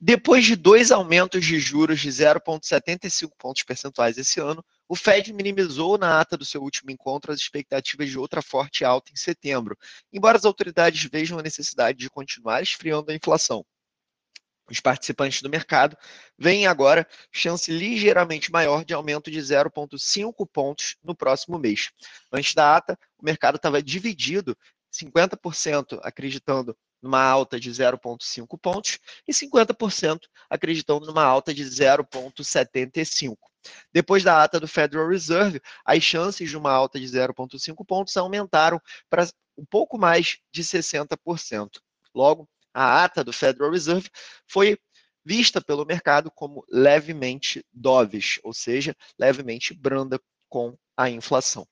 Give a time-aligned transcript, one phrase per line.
[0.00, 5.98] Depois de dois aumentos de juros de 0,75 pontos percentuais esse ano, o Fed minimizou
[5.98, 9.76] na ata do seu último encontro as expectativas de outra forte alta em setembro,
[10.12, 13.66] embora as autoridades vejam a necessidade de continuar esfriando a inflação.
[14.70, 15.96] Os participantes do mercado
[16.38, 21.90] veem agora chance ligeiramente maior de aumento de 0,5 pontos no próximo mês.
[22.30, 24.56] Antes da ata, o mercado estava dividido,
[24.92, 33.36] 50% acreditando numa alta de 0,5 pontos e 50% acreditando numa alta de 0,75.
[33.92, 38.80] Depois da ata do Federal Reserve, as chances de uma alta de 0,5 pontos aumentaram
[39.10, 41.80] para um pouco mais de 60%.
[42.14, 44.08] Logo, a ata do Federal Reserve
[44.46, 44.78] foi
[45.24, 51.66] vista pelo mercado como levemente dovish, ou seja, levemente branda com a inflação.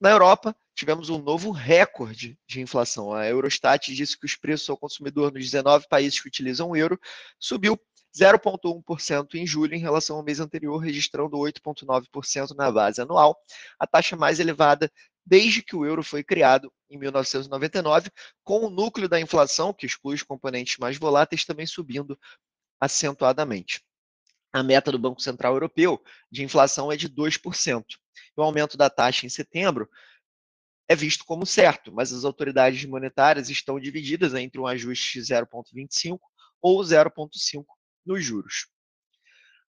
[0.00, 3.12] Na Europa, tivemos um novo recorde de inflação.
[3.12, 6.98] A Eurostat disse que os preços ao consumidor nos 19 países que utilizam o euro
[7.38, 7.78] subiu
[8.16, 13.36] 0,1% em julho em relação ao mês anterior, registrando 8,9% na base anual,
[13.78, 14.90] a taxa mais elevada
[15.26, 18.10] desde que o euro foi criado em 1999,
[18.44, 22.18] com o núcleo da inflação, que exclui os componentes mais voláteis, também subindo
[22.78, 23.82] acentuadamente.
[24.52, 27.84] A meta do Banco Central Europeu de inflação é de 2%.
[28.36, 29.88] O aumento da taxa em setembro
[30.88, 36.18] é visto como certo, mas as autoridades monetárias estão divididas entre um ajuste de 0,25
[36.60, 37.64] ou 0,5
[38.04, 38.66] nos juros.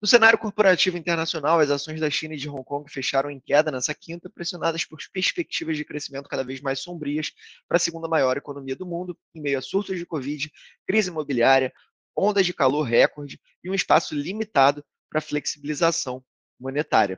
[0.01, 3.71] No cenário corporativo internacional, as ações da China e de Hong Kong fecharam em queda
[3.71, 7.31] nessa quinta, pressionadas por perspectivas de crescimento cada vez mais sombrias
[7.69, 10.51] para a segunda maior economia do mundo, em meio a surtos de Covid,
[10.85, 11.71] crise imobiliária,
[12.17, 16.21] ondas de calor recorde e um espaço limitado para flexibilização
[16.59, 17.17] monetária.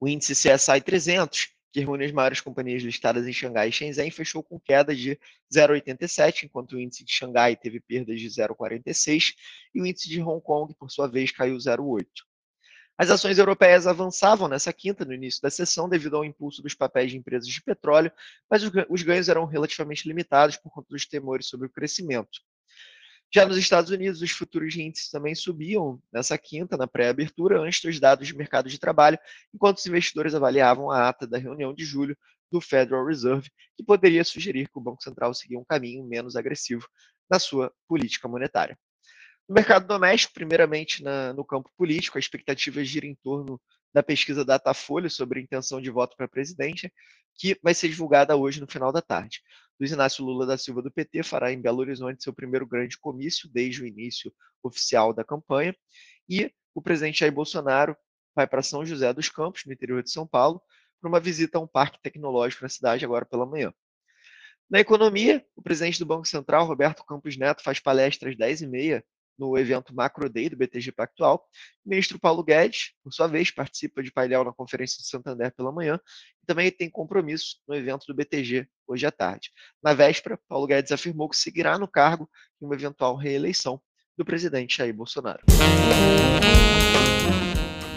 [0.00, 4.42] O índice CSI 300 que reúne as maiores companhias listadas em Xangai e Shenzhen, fechou
[4.42, 5.18] com queda de
[5.52, 9.34] 0,87, enquanto o índice de Xangai teve perdas de 0,46
[9.74, 12.06] e o índice de Hong Kong, por sua vez, caiu 0,8.
[12.98, 17.10] As ações europeias avançavam nessa quinta, no início da sessão, devido ao impulso dos papéis
[17.10, 18.12] de empresas de petróleo,
[18.50, 22.40] mas os ganhos eram relativamente limitados por conta dos temores sobre o crescimento.
[23.34, 27.98] Já nos Estados Unidos, os futuros índices também subiam nessa quinta, na pré-abertura, antes dos
[27.98, 29.18] dados de mercado de trabalho,
[29.54, 32.16] enquanto os investidores avaliavam a ata da reunião de julho
[32.50, 36.86] do Federal Reserve, que poderia sugerir que o Banco Central seguia um caminho menos agressivo
[37.30, 38.78] na sua política monetária.
[39.48, 43.58] No mercado doméstico, primeiramente na, no campo político, a expectativa gira em torno
[43.92, 46.92] da pesquisa Datafolha sobre intenção de voto para presidente,
[47.34, 49.42] que vai ser divulgada hoje no final da tarde.
[49.78, 53.48] Luiz Inácio Lula da Silva do PT fará em Belo Horizonte seu primeiro grande comício
[53.50, 54.32] desde o início
[54.62, 55.74] oficial da campanha.
[56.28, 57.96] E o presidente Jair Bolsonaro
[58.34, 60.62] vai para São José dos Campos, no interior de São Paulo,
[61.00, 63.72] para uma visita a um parque tecnológico na cidade agora pela manhã.
[64.70, 69.02] Na economia, o presidente do Banco Central, Roberto Campos Neto, faz palestra às 10h30
[69.42, 71.44] no evento Macro Day do BTG Pactual.
[71.84, 75.72] O ministro Paulo Guedes, por sua vez, participa de painel na Conferência de Santander pela
[75.72, 75.98] manhã
[76.40, 79.50] e também tem compromisso no evento do BTG hoje à tarde.
[79.82, 82.30] Na véspera, Paulo Guedes afirmou que seguirá no cargo
[82.60, 83.80] em uma eventual reeleição
[84.16, 85.40] do presidente Jair Bolsonaro.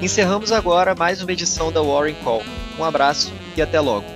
[0.02, 2.42] Encerramos agora mais uma edição da Warren Call.
[2.80, 4.15] Um abraço e até logo.